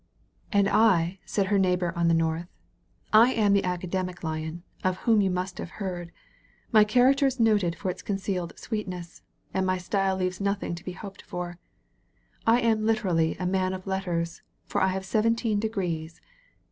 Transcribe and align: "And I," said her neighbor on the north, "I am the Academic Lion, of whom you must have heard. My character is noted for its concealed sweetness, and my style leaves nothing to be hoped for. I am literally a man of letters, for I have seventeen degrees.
"And 0.51 0.67
I," 0.67 1.19
said 1.25 1.45
her 1.53 1.59
neighbor 1.59 1.93
on 1.95 2.07
the 2.07 2.15
north, 2.15 2.47
"I 3.13 3.33
am 3.33 3.53
the 3.53 3.63
Academic 3.63 4.23
Lion, 4.23 4.63
of 4.83 4.97
whom 5.05 5.21
you 5.21 5.29
must 5.29 5.59
have 5.59 5.69
heard. 5.77 6.11
My 6.71 6.83
character 6.83 7.27
is 7.27 7.39
noted 7.39 7.75
for 7.75 7.91
its 7.91 8.01
concealed 8.01 8.57
sweetness, 8.57 9.21
and 9.53 9.63
my 9.63 9.77
style 9.77 10.17
leaves 10.17 10.41
nothing 10.41 10.73
to 10.73 10.83
be 10.83 10.93
hoped 10.93 11.21
for. 11.21 11.59
I 12.47 12.61
am 12.61 12.83
literally 12.83 13.37
a 13.37 13.45
man 13.45 13.73
of 13.75 13.85
letters, 13.85 14.41
for 14.65 14.81
I 14.81 14.87
have 14.87 15.05
seventeen 15.05 15.59
degrees. 15.59 16.19